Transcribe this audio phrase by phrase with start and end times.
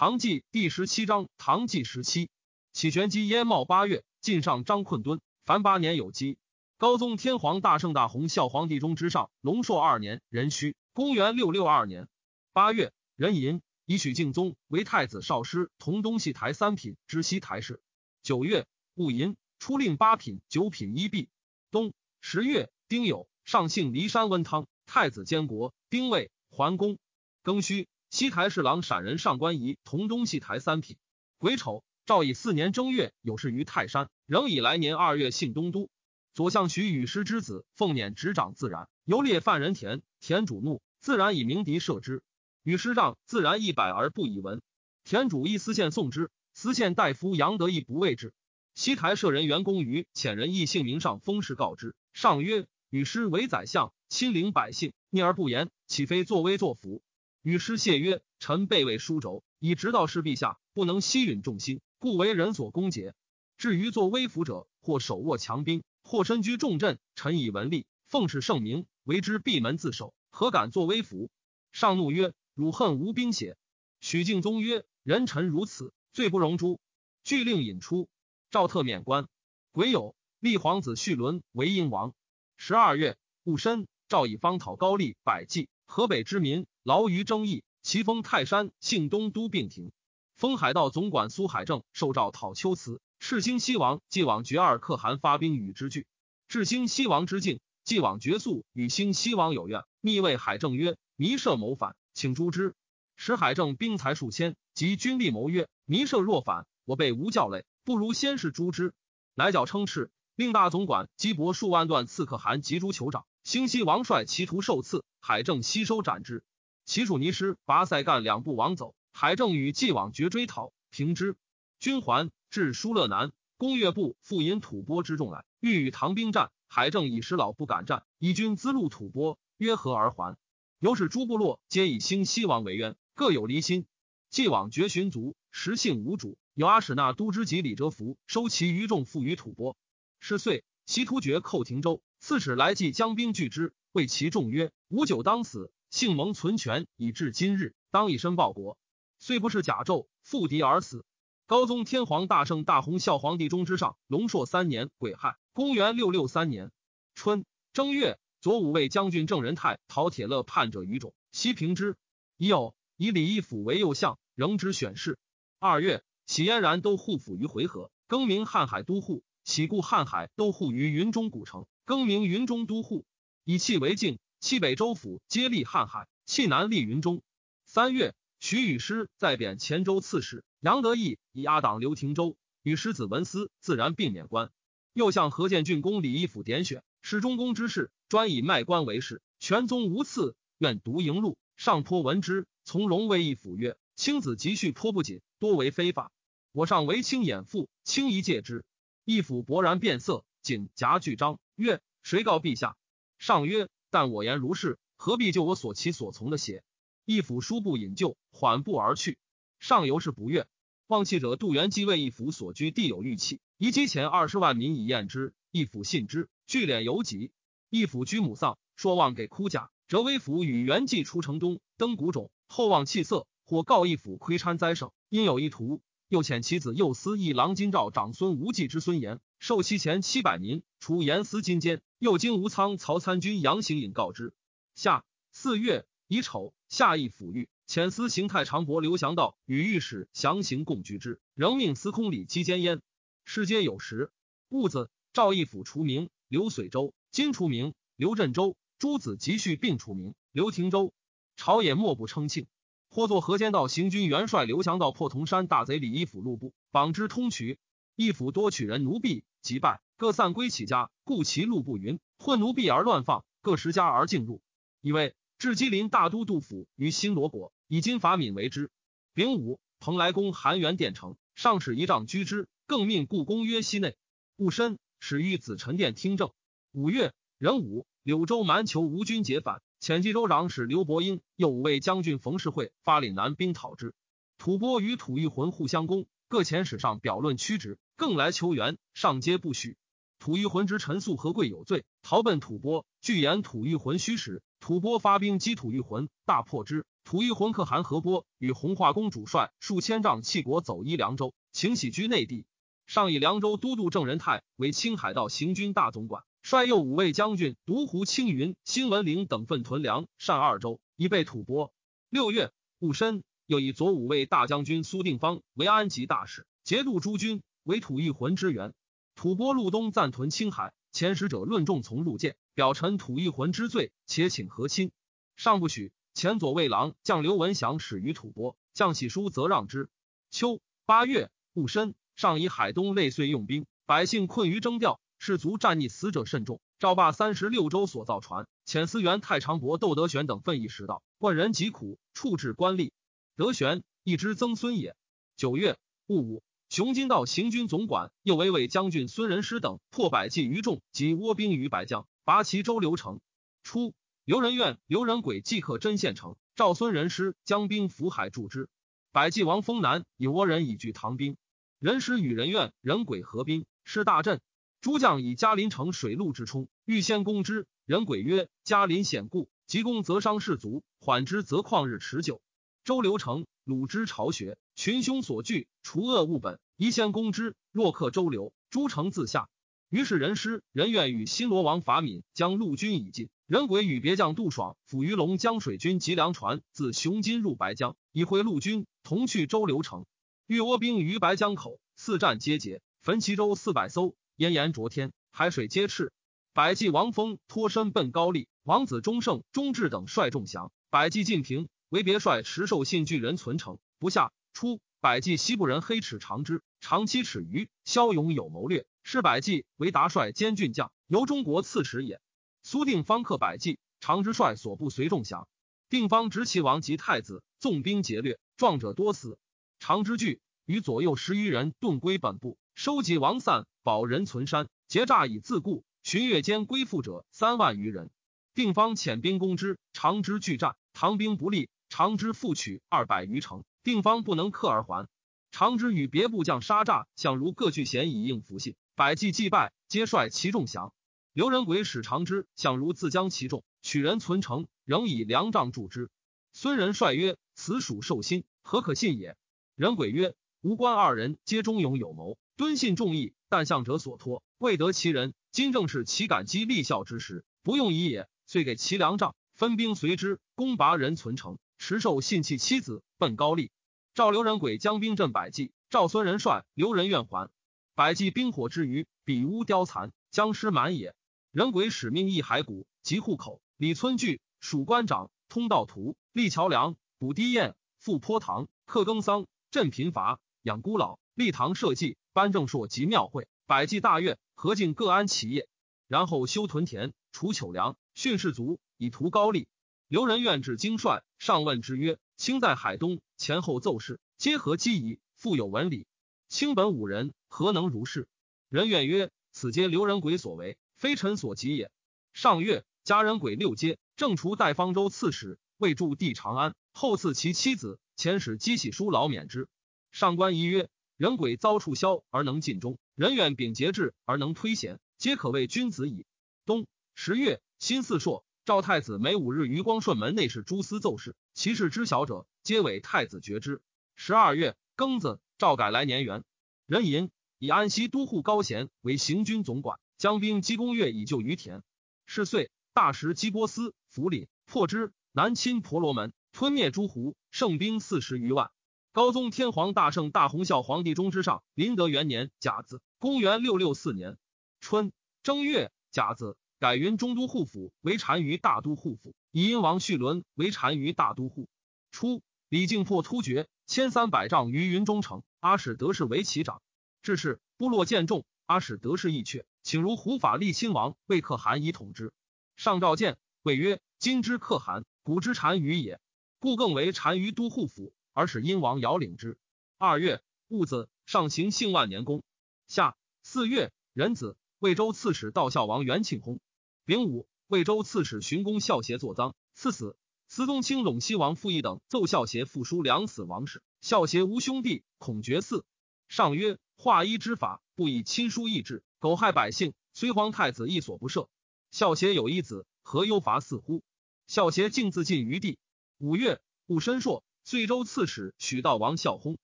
[0.00, 2.30] 唐纪第十七章，唐纪十七，
[2.72, 6.38] 启玄机燕茂八月，晋上张困敦，凡八年有基。
[6.78, 12.08] 高宗天皇大圣大洪孝皇帝中之上，龙朔二年壬戌，公元六六二年
[12.54, 17.82] 八月，壬寅，以许敬宗为太子少师，同东西台三品知西台事。
[18.22, 21.28] 九月戊寅，出令八品、九品一毕。
[21.70, 21.92] 冬
[22.22, 26.96] 十月丁酉，上幸骊山温汤，太子监国，兵卫桓公。
[27.44, 27.86] 庚戌。
[28.10, 30.96] 西台侍郎陕人上官仪同东西台三品。
[31.38, 35.88] 癸丑，赵以四年正月有事于泰山，仍以来年二月幸东都。
[36.34, 42.24] 左相徐与师之子奉辇执掌自然，游猎犯人田，田主怒，自然以鸣笛射之。
[42.64, 44.60] 与师让，自然一百而不以闻。
[45.04, 48.34] 田主一司县送之，司县大夫杨得意不畏之。
[48.74, 57.02] 西台舍人袁公于遣人诣姓名上封事告之，上曰：“与师为宰相，亲临百姓，逆而不言，岂非作威作福？”
[57.42, 63.14] 与师谢曰：“臣备位书轴，以直道事陛下，不能息允众心，故为人所攻讦。
[63.56, 71.30] 至于作威服者，或手握强兵，或身居重镇，臣以文吏奉使圣明，为之闭门自守，何敢作威服？”
[71.72, 73.56] 上怒曰：“汝恨无兵邪？”
[74.02, 76.78] 许敬宗曰：“人臣如此，罪不容诛。”
[77.24, 78.10] 具令引出，
[78.50, 79.28] 赵特免官。
[79.72, 82.12] 癸酉，立皇子绪伦为英王。
[82.58, 85.70] 十二月戊申，赵以方讨高丽百济。
[85.86, 89.92] 河北之民劳于争议，其封泰山、幸东都并庭。
[90.34, 93.02] 封海道总管苏海正受诏讨秋辞。
[93.18, 96.06] 赤兴西王既往绝二可汗发兵与之拒。
[96.48, 102.74] 至兴西王之境，既往绝速与兴西王有怨，密谓海正曰：“弥射谋反，请诛之。”
[103.14, 108.94] 使海正兵才数千，及军力谋曰：“弥射若反，我辈无教累，不如先是诛之。”
[109.36, 113.26] 乃矫称敕，令大总管击帛数万段刺可汗及诸酋长。
[113.44, 116.42] 兴西王率其徒受刺，海正吸收斩之。
[116.90, 121.36] 其属尼师拔塞干两部亡走，海正与继往绝追讨，平之。
[121.78, 126.50] 军还至疏勒南，攻越部复引吐蕃之众来，欲与唐兵战。
[126.66, 130.36] 海正以师老不敢战，以军资路吐蕃，约合而还。
[130.80, 133.86] 由是诸部落皆以兴西王为冤，各有离心。
[134.28, 136.38] 继往绝寻族，实性无主。
[136.54, 139.76] 有阿史那都之及李哲福收其余众，附于吐蕃。
[140.18, 142.02] 是岁，西突厥寇廷州。
[142.18, 148.78] 刺史来济将兵拒之，谓其众曰：“吾久当死，幸蒙存全，以至今日，当以身报国。
[149.18, 151.04] 虽不是甲胄，负敌而死。”
[151.46, 156.70] 高宗天皇大圣大洪孝皇帝中之上，龙朔三年癸亥，公元六六三年
[157.16, 161.96] 春正月，左武卫将军郑仁泰讨铁勒叛者于种，西平之。
[162.36, 165.18] 已有以李义府为右相，仍之选事。
[165.58, 171.66] 二月，喜嫣然都护府于回纥，更名瀚海都护，起故瀚海都护于云中古城。
[171.84, 173.04] 更名云中都护，
[173.44, 174.20] 以气为境。
[174.40, 177.20] 西北州府皆立瀚海，气南立云中。
[177.66, 180.44] 三月，徐与师再贬黔州刺史。
[180.60, 184.50] 杨得意以阿党刘廷州，与师子文思自然并免官。
[184.94, 189.20] 又向何建郡公李义府点选，是中宫之事，专以卖官为事。
[189.38, 191.36] 全宗无赐，愿独营录。
[191.58, 196.10] 上颇闻之，从容为义府曰：“卿子积蓄颇不谨，多为非法。
[196.52, 198.64] 我上为卿掩父，卿宜戒之。”
[199.04, 201.38] 义府勃然变色，仅夹具章。
[201.56, 202.78] 曰：谁告陛下？
[203.18, 206.62] 上曰：但我言如是，何必就我所其所从的写？
[207.04, 209.18] 义府书不引咎，缓步而去。
[209.58, 210.46] 上游是不悦。
[210.86, 215.34] 望气者杜元基为义府所居地有玉器，移积前二十万民以验之。
[215.50, 217.32] 义府信之，聚敛犹急。
[217.68, 219.70] 义府居母丧，说望给哭甲。
[219.88, 225.82] 折威府与元济出城东，登谷冢，后望气色，或告义府窥参灾省，因有一图。
[226.10, 229.20] 又遣其子右司议郎金兆长孙无忌之孙延。
[229.38, 231.82] 受其前七百民，除严司金监。
[232.00, 234.34] 又经吴仓曹参军杨行引告之。
[234.74, 242.82] 夏四月乙丑，夏邑抚狱，遣司行太常伯刘祥道与御史详行共居之，仍命司空李基监焉。
[243.24, 244.10] 世皆有时。
[244.48, 248.56] 戊子，赵义府除名，刘遂州；今除名，刘镇州。
[248.80, 250.92] 诸子集序并除名，刘廷州。
[251.36, 252.48] 朝野莫不称庆。
[252.90, 257.56] 或作河间道行军元帅刘翔道破铜山大贼李义府路部，绑之通衢。
[257.94, 259.24] 义府多取人奴婢。
[259.42, 264.42] 即败，各散归其家，故其路不匀，混奴婢而乱放，各十家而进入。
[264.82, 268.70] 以为至吉林大都督府于新罗国，以金法敏为之。
[269.14, 273.96] 丙午，蓬莱宫含元殿成，上使仪仗居之，更命故宫曰西内。
[274.36, 276.32] 戊申，始于紫宸殿听政。
[276.72, 283.94] 五月壬午，柳州蛮酋吴军解反，遣冀州长史刘伯英、又五位将军冯世惠发岭南兵讨之。
[284.36, 287.78] 吐蕃与吐谷浑互相攻，各遣使上表论屈直。
[287.96, 289.78] 更来求援，上皆不许。
[290.18, 292.84] 吐谷浑之陈宿何贵有罪，逃奔吐蕃。
[293.00, 302.44] 据言吐谷浑虚实，吐蕃发兵击吐谷浑，大破之，吐一浑可汗何波与弘化公主率数千丈弃国走依凉州，请喜居内地。
[302.86, 311.72] 上以凉州都督郑仁泰为青海道行军大总管，率右五位将军独湖青云、新文陵等分屯粮善二州，以备吐蕃。
[312.08, 318.72] 六月戊申，又以左五位大将军苏定方为安吉大使，节度诸军为吐一浑之援。
[319.14, 324.92] 吐蕃路东暂屯青海，遣使者论众从入见，表陈吐一浑之罪，且请和亲。
[325.36, 325.92] 上不许。
[326.12, 329.88] 前左卫郎将刘文祥始于吐蕃，将喜书则让之。
[330.30, 336.60] 秋八月戊申，上以海东累岁用兵，百姓困于征调，士卒战逆，死者甚众。
[336.78, 342.90] 赵霸三十六州所造船，遣司员太常伯窦德玄等奋意食道，万人疾苦，处置官吏。
[343.36, 344.96] 德玄一之曾孙也。
[345.36, 345.76] 九月
[346.06, 346.42] 戊午。
[346.70, 353.20] 雄金道行军总管右为卫将军孙仁师等破百骑于众及倭兵于白江，拔其州流城。
[353.64, 353.92] 初，
[354.24, 358.68] 刘仁愿、刘仁轨即克真县城，赵孙仁师将兵伏海助之。
[359.10, 361.36] 百骑王丰南以倭人以拒唐兵，
[361.80, 364.40] 仁师与仁愿、仁轨合兵，失大阵。
[364.80, 367.66] 诸将以嘉林城水陆之冲，欲先攻之。
[367.84, 372.40] 仁轨曰：“嘉林险固，急攻则伤士卒，缓之则旷日持久。
[372.82, 377.54] 周流城，鲁之巢穴。”群凶所惧，除恶务本，宜先攻之。
[377.72, 379.50] 若克周流，诸城自下。
[379.90, 383.28] 于是人师人愿与新罗王法敏将陆军已尽。
[383.46, 390.06] 人鬼与别将杜爽抚于龙江水军及粮船自雄津入白江，以会陆军同去周流城。
[390.46, 396.14] 遇倭兵于白江口，四战皆捷，焚其舟四百艘，烟炎灼天，海水皆赤。
[396.54, 400.72] 百骑王峰脱身奔高丽，王子忠胜、忠志等率众降。
[400.88, 404.32] 百骑进平，为别帅持寿信巨人存城不下。
[404.54, 412.18] 初，百济西部人黑齿长之，长七尺余，骁勇有谋略，是百济为达帅兼郡将，由中国刺史也。
[412.62, 415.48] 苏定方克百济，长之帅所部随众降，
[415.90, 419.38] 定方执其王及太子，纵兵劫掠，壮者多死。
[419.80, 425.84] 长之惧，与左右十余人遁归本部，收集王散，保人存山，劫诈以自固。
[426.02, 428.10] 旬月间归附者三万余人。
[428.54, 433.64] 定方遣兵攻之，长之拒战，唐兵不利，长之复取二百余城。
[433.82, 435.08] 定方不能克而还，
[435.50, 438.76] 长之与别部将杀诈，相如各据贤以应付信。
[438.94, 440.94] 百计祭拜，皆率其众降。
[441.32, 446.10] 刘仁轨使长之，相如自将其众，取人存城，仍以粮帐助之。
[446.52, 449.36] 孙仁帅曰：“此属受心，何可信也？”
[449.76, 455.32] 仁轨曰：“吾官二人皆忠勇有谋，敦信重义，但向者所托，未得其人。
[455.50, 458.28] 今正是其感激立效之时，不用以也。
[458.44, 463.70] 遂给其粮帐，分兵随之，攻拔人存城。”持受信弃妻子，奔高丽。
[464.12, 467.50] 赵刘仁轨将兵镇百济，赵孙仁帅刘仁愿还。
[467.94, 471.14] 百济兵火之余，比屋凋残，僵尸满也。
[471.52, 473.62] 仁轨使命一骸骨，及户口。
[473.78, 483.48] 李村聚属官长，通道图，立桥梁，补堤堰，复坡塘，克耕桑，镇贫乏，养孤老，立堂社稷，颁正朔及庙会。
[483.66, 485.68] 百济大悦，合尽各安其业。
[486.08, 489.68] 然后修屯田，除糗粮，训士卒，以图高丽。
[490.08, 495.20] 刘仁愿至京帅，上问之曰：“卿在海东，前后奏事，皆何机宜？
[495.36, 496.06] 复有文理。
[496.48, 498.26] 卿本五人，何能如是？”
[498.68, 501.92] 仁愿曰：“此皆刘仁轨所为，非臣所及也。”
[502.34, 506.74] 上月，家人轨六阶，正除代方州刺史，未驻地长安。
[506.92, 509.68] 后赐其妻子，遣使积喜书劳免之。
[510.10, 510.88] 上官仪曰
[511.20, 516.24] ：“仁轨遭处消而能尽忠，人远秉节制而能推贤，皆可谓君子矣。”
[516.64, 518.42] 冬十月，辛巳朔。
[518.64, 523.82] 赵太子每五日于光顺门内侍诸司奏事，其事知晓者，皆委太子决之。
[524.16, 526.42] 十二月庚子，赵改来年元。
[526.86, 531.82] 壬寅，以安西都护高贤为行军总管，将兵击攻越以救于田。
[532.24, 538.70] 是岁，大食基波斯，弗里破之，南侵婆罗门，吞灭诸胡，胜兵四十余万。
[539.12, 544.38] 高宗天皇大圣大洪孝皇帝中之上，麟德元年甲子，公元六六四年
[544.80, 545.12] 春
[545.42, 546.56] 正月甲子。
[546.78, 551.68] 改云中都护府为单于大都护府，以殷王绪伦为单于大都护。
[552.10, 552.40] 初，
[552.70, 556.80] 李靖破突厥，千三百丈于云中城，阿史德氏为其长。
[557.20, 562.32] 至是，部落见众，阿史德氏亦阙，请如胡法立亲王为可汗以统之。
[562.76, 566.18] 上诏见，谓曰：“今之可汗，古之单于也，
[566.60, 569.58] 故更为单于都护府，而使殷王遥领之。”
[569.98, 572.42] 二月戊子，上行幸万年宫。
[572.86, 576.58] 夏四月壬子，魏州刺史道孝王元庆薨。
[577.04, 580.16] 丙午，魏州刺史荀公孝协作赃，赐死。
[580.48, 583.82] 司东卿陇西王傅义等奏孝协复书两死王室。
[584.00, 585.84] 孝协无兄弟，恐绝嗣。
[586.28, 591.48] 上曰：化一之法，不以亲疏义志，苟害百姓，虽皇太子亦所不赦。
[591.92, 594.02] 孝协有一子，何忧伐嗣乎？
[594.46, 595.78] 孝协竟自尽于地。
[596.18, 599.56] 五月戊申朔，遂州刺史许道王孝薨。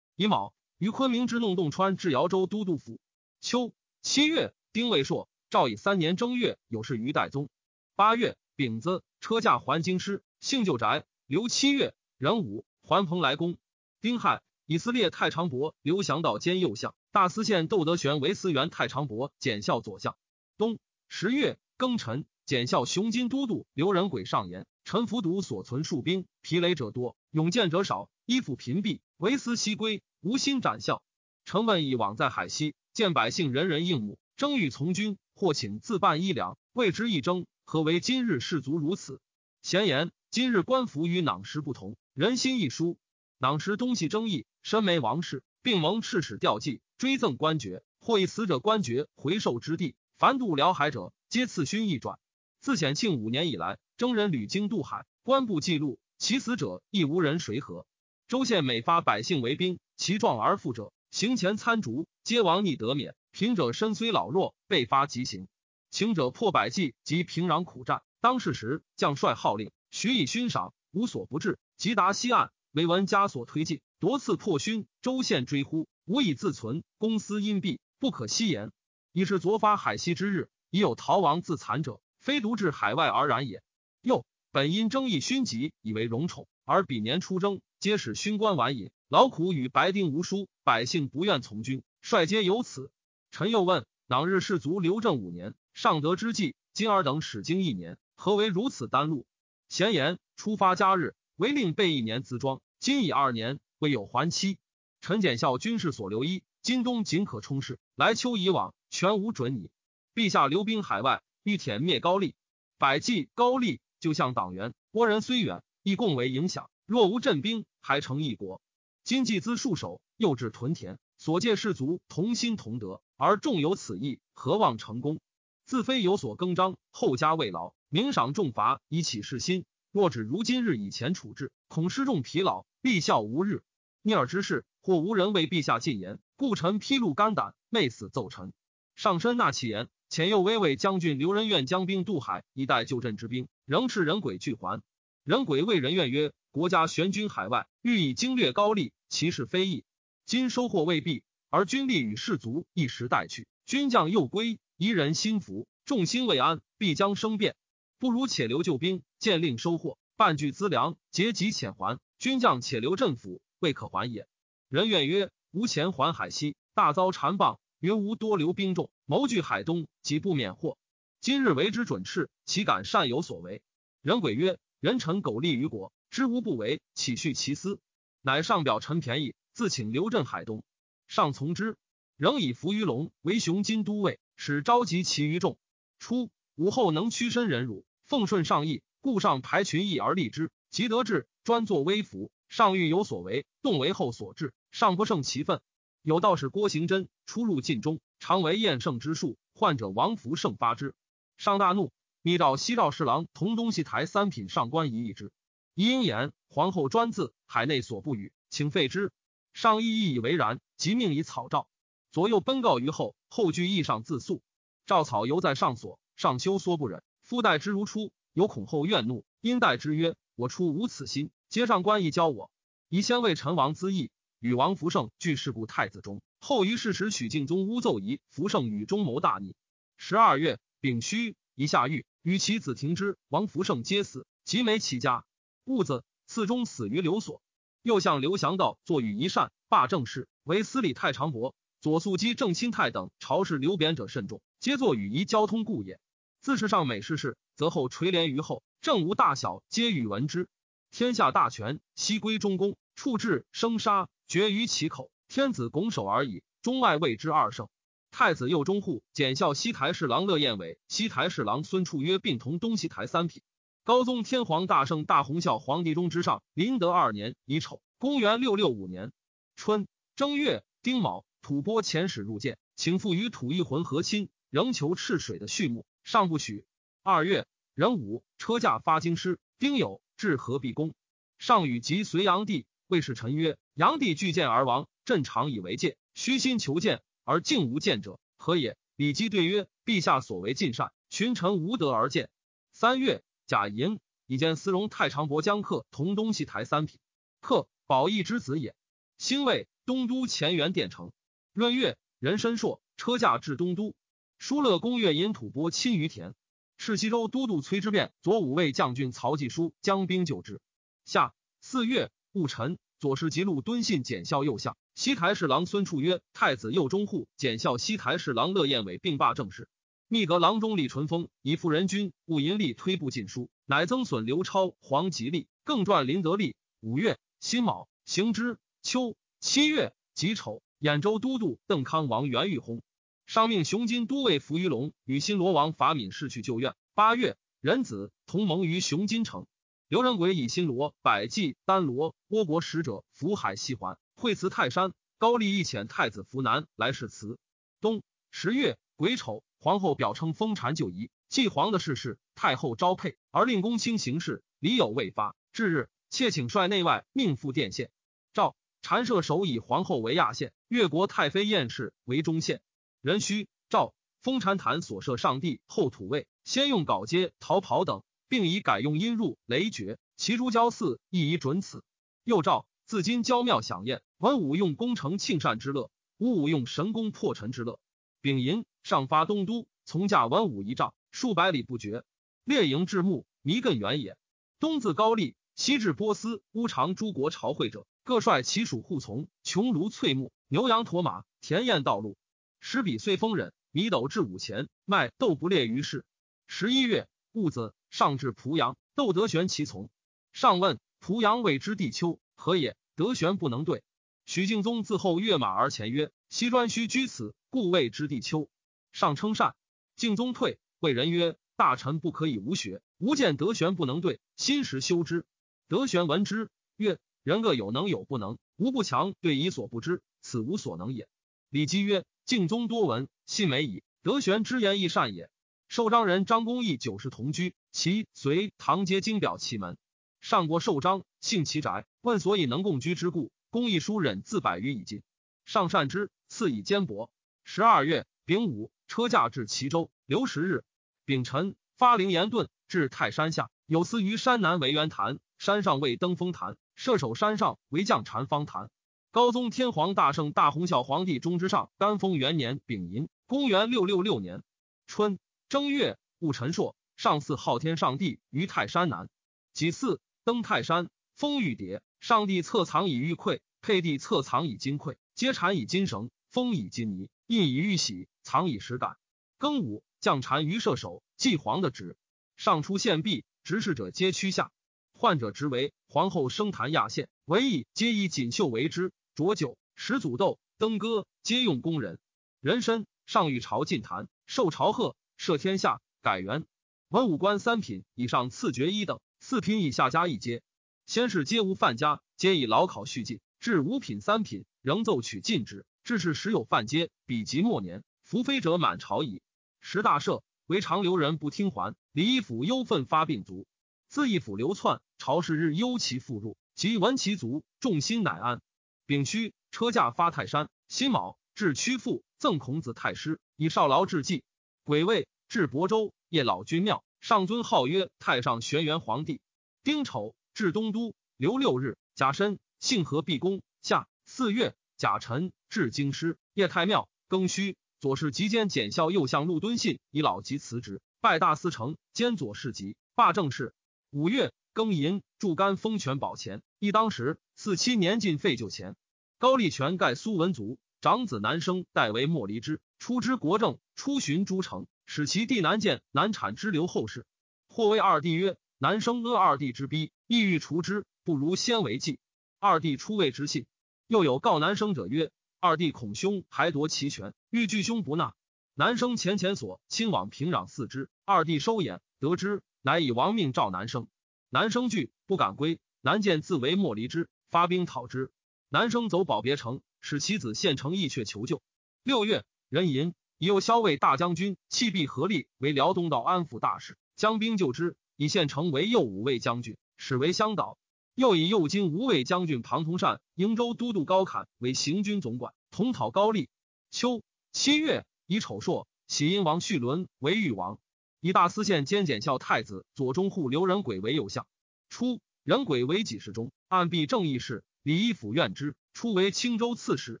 [0.16, 2.98] 乙卯，于昆明之弄洞川至姚州都督府。
[3.42, 7.50] 秋七月，丁未朔，诏以三年正月有事于代宗。
[7.94, 11.04] 八月丙子，车驾还京师，幸旧宅。
[11.26, 13.58] 留七月壬午，还蓬莱宫。
[14.00, 20.16] 丁亥，以司列太常伯刘祥道兼右相，大司宪窦德玄为司员太常伯检校左相。
[20.56, 31.02] 冬十月庚辰，检校雄金都督刘仁轨上言：臣服毒所存数兵，疲累者多，勇健者少，衣服贫敝，唯思西归，无心展校。
[31.46, 37.46] 臣问以往在海西，见百姓人人应募，争欲从军，或请自办衣粮，谓之一争。
[37.64, 39.20] 何为今日士卒如此？
[39.62, 40.12] 闲言。
[40.30, 42.98] 今日官服与囊时不同，人心亦疏。
[43.38, 49.94] 囊时东西争议，身没王室，并蒙赤史吊祭，追赠官爵，或以死者官爵回授之地。
[50.18, 52.18] 凡渡辽海者，皆赐勋一转。
[52.60, 57.86] 自显庆五年以来，征人屡经渡海，官部记录，其死者亦无人谁和。
[58.26, 65.46] 州县每发百姓为兵，其壮而富者，行前参逐，皆亡逆得免；贫者身虽老弱，被发即行。
[65.92, 68.02] 行者破百计及平壤苦战。
[68.20, 69.70] 当世时，将帅号令。
[69.92, 71.56] 许以勋赏，无所不至。
[71.76, 74.88] 即达西岸，为闻枷锁推进，夺次破勋。
[75.02, 76.82] 州县追呼，无以自存。
[76.98, 78.72] 公私阴蔽，不可息言。
[79.12, 83.62] 已是昨发海西之日，已有逃亡自残者，非独至海外而然也。
[84.04, 92.90] 又本因争议勋籍，以为荣宠，而彼年出征，皆使勋官晚饮，劳苦与白丁无殊，百姓不愿从军，率皆由此。
[93.30, 99.24] 臣又问：党日士卒留政五年，尚得之计，今尔等使经一年，何为如此单路？
[99.70, 102.60] 闲言出发加日，唯令备一年资装。
[102.78, 104.58] 今已二年，未有还期。
[105.00, 109.70] 臣检校军事所留一，今冬仅可充事，来秋以往，全无准拟。
[110.14, 112.34] 陛下留兵海外，欲舔灭高丽。
[112.76, 116.68] 百济高丽就像党员，倭人虽远，亦共为影响。
[116.84, 118.60] 若无镇兵，还成一国。
[119.02, 125.20] 今既资戍守，又至屯田，所借士卒同心同德，而众有此意，何望成功？
[125.64, 127.72] 自非有所更张，后加慰劳。
[127.88, 133.62] 明赏重罚以启士心，若只如今日以前处置，恐失众疲劳，立效无日。
[134.02, 138.52] 逆耳之事，或无人为陛下进言，故臣披露肝胆，昧死奏臣。
[138.96, 144.80] 上身纳其言，遣右威卫将军刘仁愿将兵渡海，以待救镇之兵，仍斥人鬼俱还。
[145.24, 149.82] 人鬼谓仁愿曰：“国家悬军海外，欲以经略高丽，其事非易。
[150.24, 157.56] 今收获未毕，而军力与士卒一时待去，军将又归，夷人心服，众心未安，必将生变。”
[157.98, 161.98] 不如且留救兵，见令收获，半具资粮，节己遣还。
[162.20, 164.28] 军将且留镇府，未可还也。
[164.68, 167.58] 人愿曰：无钱还海西，大遭缠谤。
[167.84, 170.78] 云无多留兵众，谋据海东，即不免祸。
[171.20, 173.60] 今日为之准斥，岂敢善有所为？
[174.00, 177.78] 人鬼曰：人臣苟利于国，知无不为，岂恤其私？
[178.22, 180.64] 乃上表臣便宜，自请留镇海东。
[181.08, 181.76] 上从之，
[182.16, 185.58] 仍以伏于龙为雄金都尉，使召集其余众。
[185.98, 187.84] 初，武后能屈身忍辱。
[188.06, 190.50] 奉顺上意，故上排群议而立之。
[190.70, 192.30] 即得志，专作威服。
[192.48, 195.60] 上欲有所为，动为后所至，上不胜其愤。
[196.04, 199.38] 有道士郭行真出入晋中，常为厌胜之术。
[199.54, 200.94] 患者王福胜发之，
[201.38, 205.32] 上大怒，密诏西赵侍郎同东西台三品上官仪议之。
[205.74, 209.12] 仪言皇后专自海内所不语，请废之。
[209.54, 211.68] 上意意以为然，即命以草诏。
[212.12, 214.42] 左右奔告于后，后据意上自诉。
[214.84, 217.02] 诏草犹在上所，上休缩不忍。
[217.22, 222.50] 夫待之如初，有恐后怨怒，因待之曰：“我初无此心，皆上官仪教我。
[222.90, 224.10] 以先为陈王资义，
[224.44, 226.20] 与王福胜俱事故太子中。
[226.38, 229.56] 后于事时，许敬宗诬奏仪，福胜与中谋大逆。
[229.96, 235.24] 十二月丙戌，一下狱，与其子廷之、王福胜皆死，及没其家。
[235.64, 237.40] 戊子，次中死于留所。
[237.80, 241.54] 又向刘祥道作与一善，罢政事，为司礼太常伯。
[241.80, 245.98] 左肃基、郑钦泰等朝事流贬者甚众，皆作与仪交通故也。”
[246.42, 250.50] 自世上美事事，则后垂帘于后，政无大小，皆与闻之。
[250.90, 255.10] 天下大权，悉归中宫，处置生杀，决于其口。
[255.28, 257.68] 天子拱手而已，中外谓之二圣。
[258.10, 263.42] 太子右中护检校西台侍郎乐彦伟、西台侍郎孙处约并同东西台三品。
[263.82, 269.12] 高宗天皇大圣大洪孝皇帝中之上，麟德二年乙丑，公元六六五年
[269.56, 275.84] 春正月丁卯，吐蕃遣使入见，请复与吐一浑和亲，仍求赤水的序幕。
[276.04, 276.64] 上不许。
[277.02, 279.38] 二月壬午，车驾发京师。
[279.58, 280.94] 丁酉，至合璧宫。
[281.38, 285.96] 上与及隋炀帝，谓是臣曰：“炀帝拒见而亡，朕常以为戒。
[286.14, 292.30] 虚心求见，而竟无见者，何也？”李基对曰：“陛下所为尽善，群臣无德而见。”
[292.72, 297.00] 三月甲寅，以见司荣太常伯将克同东西台三品，
[297.40, 298.76] 克宝义之子也。
[299.18, 301.12] 兴魏东都前元殿城，
[301.52, 303.96] 闰月，人申朔，车驾至东都。
[304.38, 306.34] 疏勒公越引吐蕃侵于田。
[306.76, 310.60] 赤西州都督崔之变左武卫将军曹继书将兵救之。
[311.04, 319.68] 夏四月戊辰，左氏吉禄敦信检校右相，西台侍郎孙处曰：“太子右中护检校西台侍郎乐彦伟并罢政事。”
[320.08, 326.56] 密阁郎中李淳风以妇人君务银力推步进书，乃增损刘超、黄吉利，更传林德利。
[326.80, 328.56] 五月辛卯，行之。
[328.80, 332.80] 秋七月己丑，兖州都督邓康王元玉薨。
[333.26, 336.74] 上命雄金都尉伏于龙与新罗王法敏逝去旧院。
[336.94, 339.46] 八月，仁子同盟于雄金城。
[339.86, 344.94] 刘仁轨以新罗、百济、丹罗、倭国使者福海西还，会辞泰山。
[345.18, 347.38] 高丽一遣太子福南来使辞。
[347.82, 355.36] 冬十月癸丑，皇后表称封禅就仪，继皇的事事，太后昭配，而令公卿行事，礼有未发。
[355.52, 357.90] 至日，妾请率内外命赴殿献。
[358.32, 362.62] 诏禅摄首以皇后为亚县，越国太妃燕氏为中县。
[363.02, 368.02] 壬戌，诏封禅坛所设上帝后土位，先用镐阶、逃跑等，
[368.34, 369.96] 并以改用音入雷绝。
[370.16, 371.84] 其诸交祀亦以准此。
[372.24, 375.88] 又诏自今郊庙享宴，文武用功成庆善之乐，
[376.18, 377.78] 武武用神功破陈之乐。
[378.20, 382.02] 丙寅，上发东都，从驾文武仪仗，数百里不绝。
[382.42, 384.16] 列营至暮，弥亘远也。
[384.58, 392.16] 东自高丽，西至波斯、乌长诸国朝会者，各率其属护从，穷庐翠木，牛羊驼马，田堰道路。
[392.58, 396.04] 十比岁丰忍，米斗至五钱，麦豆不列于市。
[396.48, 399.90] 十一月戊子，上至濮阳，窦德玄其从。
[400.32, 402.76] 上问濮阳谓之地丘何也？
[402.94, 403.82] 德玄不能对。
[404.24, 408.48] 许敬宗自后跃马而前曰：“西专须居此，故谓之地丘。”
[408.92, 409.56] 上称善。
[409.96, 412.80] 敬宗退，谓人曰：“大臣不可以无学。
[412.98, 415.26] 吾见德玄不能对，心时修之。”
[415.68, 421.08] 德玄闻之曰：“人各有能有不能，吾不强对以所不知，此无所能也。”
[421.50, 422.04] 李基曰。
[422.24, 423.82] 敬宗多闻，信美矣。
[424.02, 425.28] 德玄之言亦善也。
[425.74, 429.76] 寿章人张公义九世同居，其随唐皆京表其门。
[430.20, 433.32] 上过寿章，幸其宅，问所以能共居之故。
[433.50, 435.02] 公义书忍自百余以尽。
[435.44, 437.08] 上善之，赐以坚帛。
[437.42, 439.90] 十二月丙午，车驾至齐州。
[440.06, 440.62] 留十日。
[441.04, 448.70] 丙辰，发灵岩遁至泰山下，有司于山南为元坛，山上为登峰坛，射手山上为将禅方坛。
[449.10, 454.44] 高宗天皇大圣大洪孝皇帝中之上甘丰元年丙寅，公元六六六年
[454.86, 455.18] 春
[455.54, 459.08] 正月戊辰朔，上祀昊天上帝于泰山南。
[459.52, 461.80] 己巳，登泰山，封玉牒。
[462.00, 468.96] 上帝侧藏以玉匮，配帝侧藏以金匮，皆缠以金绳，封以金泥，印以玉玺，藏以石胆。
[469.38, 471.96] 庚午，降禅于射手，祭皇的旨。
[472.36, 474.50] 上出献璧，执事者皆屈下。
[474.92, 478.92] 患者执为皇后升坛亚献，为义皆以锦绣为之。
[479.14, 482.00] 浊酒、食祖豆、登歌，皆用宫人。
[482.40, 486.44] 人参上御朝进坛，受朝贺，赦天下，改元。
[486.88, 490.42] 文武官三品以上赐爵一等，四品以下加一阶。
[490.86, 493.20] 先是皆无犯家，皆以劳考续进。
[493.40, 495.64] 至五品、三品，仍奏取进之。
[495.82, 499.22] 至是时有犯阶，比及末年，伏非者满朝矣。
[499.60, 501.74] 时大赦，为长留人不听还。
[501.92, 503.46] 李义府忧愤发病卒。
[503.88, 508.42] 自义府流窜，朝事日忧其复入，及闻其卒，众心乃安。
[508.86, 510.48] 丙戌，车驾发泰山。
[510.68, 514.22] 辛卯，至曲阜，赠孔子太师，以少劳致祭。
[514.64, 519.20] 癸未，至亳州，谒老君庙，上尊号曰太上玄元皇帝。
[519.62, 521.76] 丁丑，至东都，留六日。
[521.94, 523.42] 甲申，幸和毕公。
[523.60, 526.88] 夏四月，甲辰，至京师，谒太庙。
[527.10, 533.52] 庚戌，左氏及兼检校右相陆敦信以老疾辞职，拜大司丞兼左侍疾，罢政事。
[533.90, 534.32] 五月。
[534.54, 536.40] 庚寅，铸干封权宝钱。
[536.60, 538.76] 一当时，四七年进废旧钱。
[539.18, 547.06] 高丽权盖苏文族长子南生代为莫离之，出知国政，出巡诸城，使其弟南见难产之流后世。
[547.48, 551.98] 或谓二弟曰：“南生阿二弟之逼，意欲除之，不如先为计。”
[552.40, 553.46] 二弟出谓之信。
[553.86, 555.10] 又有告南生者曰
[555.40, 558.14] ：“二弟恐兄还夺其权，欲拒兄不纳。”
[558.56, 563.88] 南生前前所亲往平壤四之，二弟收眼，得知，乃以亡命召南生。
[564.30, 565.58] 南生惧，不敢归。
[565.80, 568.10] 南见自为莫离之，发兵讨之。
[568.48, 571.42] 南生走保别城，使其子献城义阙求救。
[571.82, 577.76] 六月，壬寅，以右骁卫大将军弃璧合力为辽东道安抚大使，将兵救之。
[577.96, 580.58] 以献城为右武卫将军，使为乡导。
[580.96, 586.28] 又以右京无畏将军庞同善、瀛州都督高侃为行军总管，同讨高丽。
[586.70, 587.02] 秋
[587.32, 590.58] 七月，以丑朔，喜阴王绪伦为豫王。
[591.00, 594.26] 以大司宪兼检校太子左中护刘仁轨为右相。
[594.68, 598.56] 初，仁轨为己事中，按必正义事，李义府愿之。
[598.72, 600.00] 初为青州刺史。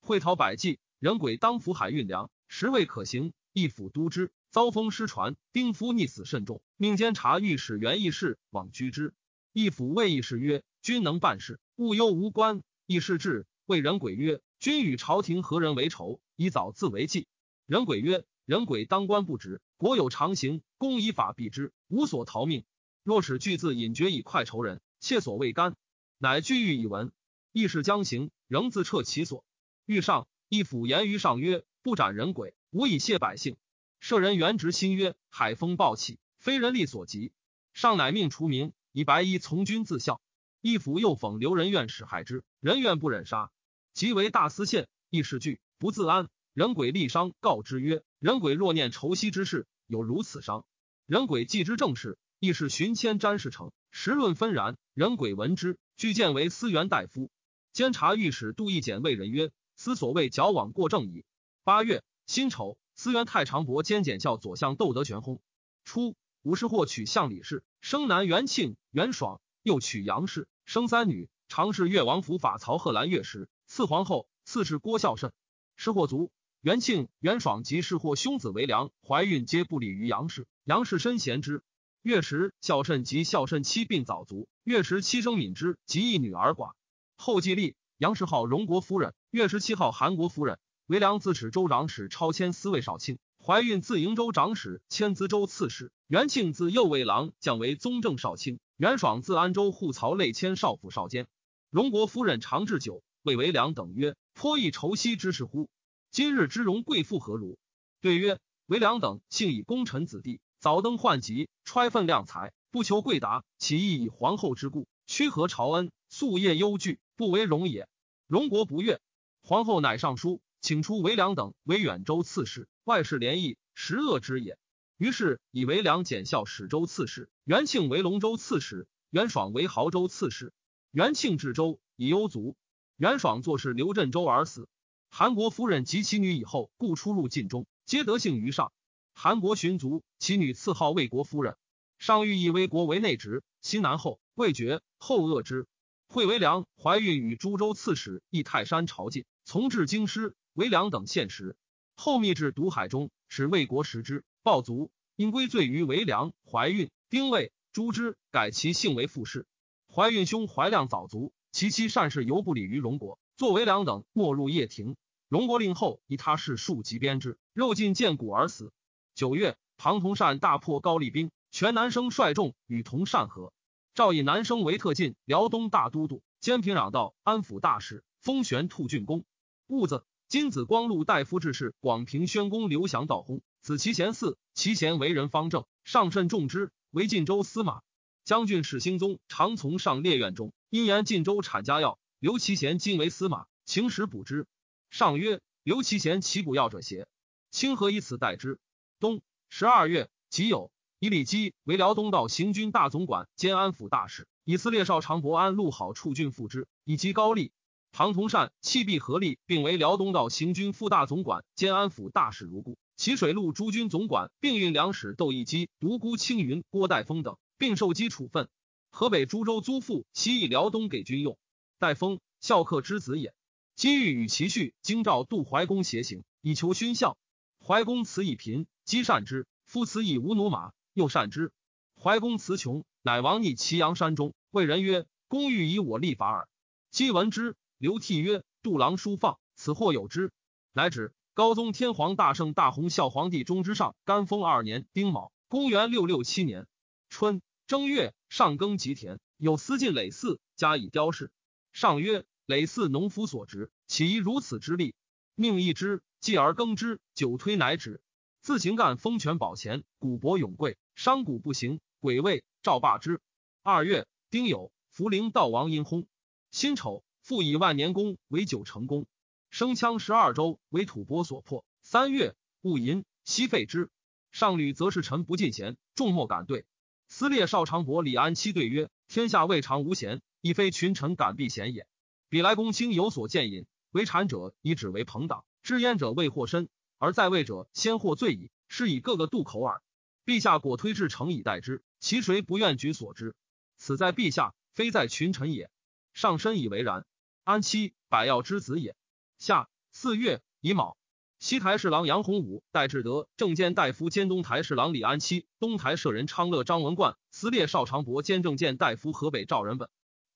[0.00, 9.12] 会讨百济，人鬼当扶海运粮，实未可行，一府督之，遭风失传，丁夫溺死甚重，命监察御史袁义士往居之。
[9.52, 16.22] 一府谓义士曰：“君能办事，勿忧无官。”义士至，谓人鬼曰：“君与朝廷何人为仇？
[16.36, 17.26] 以早自为计。”
[17.68, 22.64] 人鬼曰：“人鬼当官不职，国有常刑，公以法毙之，无所逃命。
[23.02, 25.76] 若使巨字隐绝以快仇人，切所未干。”
[26.16, 27.12] 乃具欲以闻。
[27.52, 29.44] 义士将行，仍自撤其所。
[29.84, 33.56] 欲上，一府言于上曰：“不斩人鬼，无以谢百姓。”
[33.98, 37.32] 舍人原直心曰：“海风暴起，非人力所及。”
[37.72, 40.20] 上乃命除名，以白衣从军自效。
[40.60, 43.50] 一府又讽刘仁愿使害之，仁愿不忍杀，
[43.94, 44.86] 即为大司宪。
[45.10, 46.28] 亦是惧，不自安。
[46.52, 50.66] 人鬼立伤，告之曰：“人鬼若念仇息之事，有如此伤。”
[51.06, 54.76] 人鬼既知正事，亦是寻迁詹事成，时论纷然。
[54.92, 57.30] 人鬼闻之，具见为司元大夫。
[57.72, 59.50] 监察御史杜义简谓人曰。
[59.76, 61.24] 思所谓矫枉过正矣。
[61.62, 65.40] 八月辛丑，司元太常伯兼检校左相窦德玄薨。
[65.84, 71.28] 初，武氏获娶相李氏，生男元庆、元爽；又娶杨氏，生三女。
[71.48, 74.28] 常侍越王府法曹贺兰月时，赐皇后。
[74.44, 75.32] 次是郭孝慎。
[75.76, 76.30] 失获卒。
[76.60, 80.46] 元庆、元爽及氏或兄子为良，怀孕皆不利于杨氏。
[80.64, 81.62] 杨氏深贤之。
[82.02, 84.48] 月时孝慎及孝慎妻病早卒。
[84.64, 86.72] 月时妻生敏之及一女儿寡。
[87.16, 87.76] 后继立。
[88.04, 90.58] 杨氏号荣国夫人，月十七号韩国夫人。
[90.84, 95.90] 为良自始州长史超迁司卫少卿，怀孕自营州长史迁资州刺史。
[96.06, 98.60] 元庆自右卫郎降为宗正少卿。
[98.76, 101.26] 元爽自安州护曹累迁少府少监。
[101.70, 105.70] 荣国夫人常置酒，谓为良等曰：“颇益仇息之事乎？
[106.10, 107.56] 今日之荣贵妇何如？”
[108.02, 108.38] 对曰
[108.68, 117.88] ：“为良等幸以功臣子弟，早登宦籍，揣分量才，不求贵达，其意以皇后之故，屈和朝恩，夙夜忧惧。”不为荣也。
[118.34, 119.00] 荣国不悦，
[119.44, 124.58] 皇后乃上书，请出韦良等为远州刺史，外事联议，十恶之也。
[124.96, 130.52] 于是以韦良检校使州刺史，元庆为龙州刺史，元爽为濠州刺史。
[130.90, 132.56] 元庆至州，以忧卒。
[132.96, 134.66] 元爽做事刘镇州而死。
[135.10, 138.72] 韩国夫人及其女以后，故出入晋中，皆得幸于上。
[139.12, 141.56] 韩国寻族，其女赐号魏国夫人。
[142.00, 145.68] 上欲以魏国为内侄，西南后未决，后恶之。
[146.14, 150.36] 惠为良怀孕，与株洲刺史义泰山朝觐，从至京师。
[150.52, 151.56] 为良等献时，
[151.96, 154.92] 后密至毒海中，使魏国食之，暴卒。
[155.16, 159.44] 因归罪于为良怀孕，丁未诛之，改其姓为傅氏。
[159.92, 164.94] 怀孕兄怀亮早卒，其妻善事犹不礼于荣国，作为良等没入掖庭。
[165.28, 168.72] 荣国令后以他事数及鞭之，肉尽见骨而死。
[169.16, 173.52] 九月，庞同善大破高丽兵，全南生率众与同善合。
[173.94, 179.24] 赵以南生为特进辽东大都督，兼平壤道安抚大使，封玄兔郡公。
[179.68, 183.40] 戊子，金子光禄大夫致仕广平宣公刘祥道薨。
[183.62, 187.82] 子其贤嗣，其贤为人方正，上甚重之，为晋州司马。
[188.24, 194.48] 将军史兴宗常从上列院中，因言晋州产家药，刘其贤今为司马，请使补之。
[194.90, 197.06] 上曰：刘其贤其补药者邪？
[197.52, 198.58] 清何以此待之？
[198.98, 200.70] 冬十二月己酉。
[201.04, 207.52] 以李基为辽东道行军大总管兼安抚大使，以色列少长伯安陆好处郡副之，以及高丽。
[207.92, 212.78] 庞同善弃必合力，并为辽东道行军副大总管兼安抚大使如故。
[212.96, 218.48] 齐水路诸军总管并运粮使窦义基、独孤青云、郭代峰等，并受基处分。
[218.90, 221.36] 河北诸州租赋悉以辽东给军用。
[221.78, 223.34] 代峰孝克之子也。
[223.76, 227.18] 今欲与其婿京兆杜怀公携行，以求勋孝。
[227.62, 229.46] 怀公辞以贫，积善之。
[229.66, 230.72] 夫辞以无驽马。
[230.94, 231.52] 又善之，
[232.00, 234.34] 怀公辞穷，乃亡匿祁阳山中。
[234.50, 236.48] 谓人曰：“公欲以我立法耳。”
[236.90, 240.32] 姬闻之，流涕曰：“杜郎书放，此或有之。”
[240.72, 241.12] 乃指。
[241.36, 246.68] 高宗天皇大圣大洪孝皇帝中之上干封二年丁卯，公元六六七年
[247.08, 251.32] 春正月，上耕吉田，有司进累寺，加以雕饰。
[251.72, 254.94] 上曰：“累寺农夫所植，岂宜如此之力？
[255.34, 258.00] 命一之，继而耕之，久推乃止。
[258.40, 263.20] 自行干封权宝前，古伯永贵。”商贾不行，鬼位赵霸之。
[263.62, 266.06] 二月，丁酉，福陵悼王因薨。
[266.50, 269.06] 辛丑，复以万年宫为九成宫。
[269.50, 271.64] 生羌十二州为吐蕃所破。
[271.82, 273.90] 三月，戊寅，西废之。
[274.30, 276.64] 上吕则是臣不进贤，众莫敢对。
[277.08, 281.86] 司列少长伯李安期对曰：天下未尝无贤，亦非群臣敢避贤也。
[282.28, 288.50] 彼来公卿有所见隐，为谗者以指为朋党，知焉者未获身，而在位者先获罪矣。
[288.66, 289.82] 是以各个渡口耳。
[290.24, 293.34] 陛下果推至诚以待之，其谁不愿举所之？
[293.76, 295.70] 此在陛下，非在群臣也。
[296.14, 297.04] 上身以为然。
[297.42, 298.96] 安期，百药之子也。
[299.36, 300.96] 下四月乙卯，
[301.38, 309.90] 西台侍郎杨洪武、戴志德、正监大夫兼东台侍郎李安期、东台舍人昌乐张文冠、司列少长伯兼正监大夫河北赵仁本，